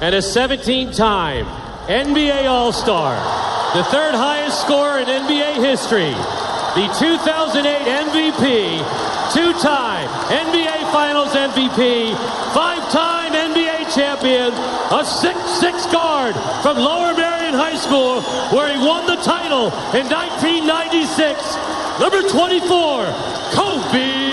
[0.00, 1.46] And a 17 time
[1.88, 3.16] NBA All Star,
[3.74, 6.14] the third highest score in NBA history,
[6.78, 7.64] the 2008
[8.06, 8.78] MVP,
[9.32, 12.14] two time NBA Finals MVP,
[12.54, 14.52] five time NBA champion,
[14.92, 18.22] a six-guard from Lower Marion High School,
[18.56, 19.66] where he won the title
[19.98, 21.56] in 1996.
[21.98, 23.04] Number 24,
[23.52, 24.27] Kobe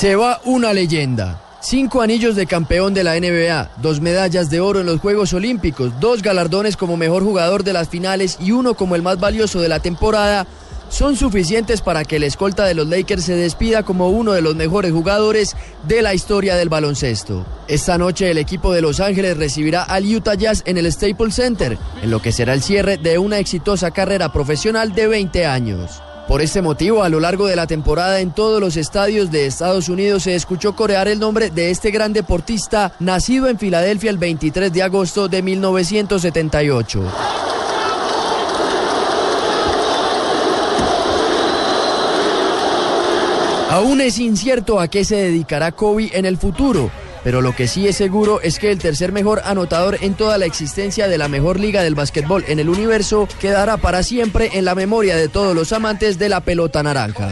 [0.00, 1.38] Se va una leyenda.
[1.60, 5.92] Cinco anillos de campeón de la NBA, dos medallas de oro en los Juegos Olímpicos,
[6.00, 9.68] dos galardones como mejor jugador de las finales y uno como el más valioso de
[9.68, 10.46] la temporada,
[10.88, 14.56] son suficientes para que el escolta de los Lakers se despida como uno de los
[14.56, 15.54] mejores jugadores
[15.86, 17.44] de la historia del baloncesto.
[17.68, 21.76] Esta noche el equipo de Los Ángeles recibirá al Utah Jazz en el Staples Center,
[22.02, 26.00] en lo que será el cierre de una exitosa carrera profesional de 20 años.
[26.30, 29.88] Por este motivo, a lo largo de la temporada en todos los estadios de Estados
[29.88, 34.72] Unidos se escuchó corear el nombre de este gran deportista nacido en Filadelfia el 23
[34.72, 37.02] de agosto de 1978.
[43.70, 46.92] Aún es incierto a qué se dedicará Kobe en el futuro
[47.24, 50.46] pero lo que sí es seguro es que el tercer mejor anotador en toda la
[50.46, 54.74] existencia de la mejor liga del básquetbol en el universo quedará para siempre en la
[54.74, 57.30] memoria de todos los amantes de la pelota naranja.